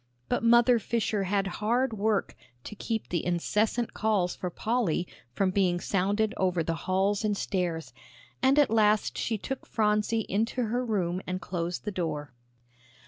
[0.29, 5.79] But Mother Fisher had hard work to keep the incessant calls for Polly from being
[5.79, 7.93] sounded over the halls and stairs,
[8.41, 12.33] and at last she took Phronsie into her room and closed the door.